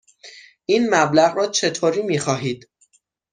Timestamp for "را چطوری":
1.37-2.01